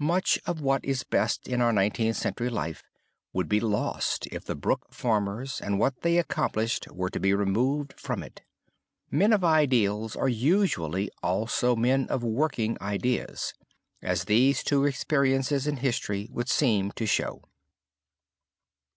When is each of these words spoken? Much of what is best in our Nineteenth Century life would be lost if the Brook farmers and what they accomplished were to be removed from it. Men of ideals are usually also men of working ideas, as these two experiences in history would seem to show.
Much 0.00 0.40
of 0.44 0.60
what 0.60 0.84
is 0.84 1.04
best 1.04 1.46
in 1.46 1.60
our 1.60 1.72
Nineteenth 1.72 2.16
Century 2.16 2.50
life 2.50 2.82
would 3.32 3.48
be 3.48 3.60
lost 3.60 4.26
if 4.32 4.44
the 4.44 4.56
Brook 4.56 4.86
farmers 4.90 5.60
and 5.60 5.78
what 5.78 6.00
they 6.02 6.18
accomplished 6.18 6.90
were 6.90 7.08
to 7.10 7.20
be 7.20 7.32
removed 7.32 7.92
from 7.96 8.24
it. 8.24 8.42
Men 9.08 9.32
of 9.32 9.44
ideals 9.44 10.16
are 10.16 10.28
usually 10.28 11.12
also 11.22 11.76
men 11.76 12.08
of 12.08 12.24
working 12.24 12.76
ideas, 12.80 13.54
as 14.02 14.24
these 14.24 14.64
two 14.64 14.84
experiences 14.84 15.68
in 15.68 15.76
history 15.76 16.26
would 16.32 16.48
seem 16.48 16.90
to 16.96 17.06
show. 17.06 17.44